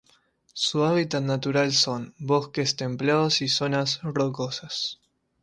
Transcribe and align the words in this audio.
Su 0.55 0.83
hábitat 0.83 1.21
natural 1.21 1.73
son: 1.73 2.15
bosques 2.17 2.75
templados 2.75 3.43
y 3.43 3.49
zonas 3.49 3.99
rocosas. 4.01 4.99